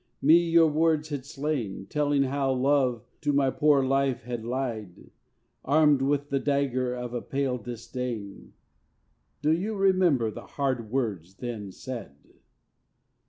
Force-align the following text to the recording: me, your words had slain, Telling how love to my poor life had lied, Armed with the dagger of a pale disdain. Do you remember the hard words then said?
me, 0.19 0.35
your 0.49 0.65
words 0.65 1.09
had 1.09 1.23
slain, 1.27 1.85
Telling 1.85 2.23
how 2.23 2.51
love 2.53 3.03
to 3.21 3.31
my 3.31 3.51
poor 3.51 3.83
life 3.85 4.23
had 4.23 4.43
lied, 4.43 5.11
Armed 5.63 6.01
with 6.01 6.31
the 6.31 6.39
dagger 6.39 6.95
of 6.95 7.13
a 7.13 7.21
pale 7.21 7.59
disdain. 7.59 8.53
Do 9.43 9.51
you 9.51 9.75
remember 9.75 10.31
the 10.31 10.47
hard 10.57 10.89
words 10.91 11.35
then 11.35 11.71
said? 11.71 12.15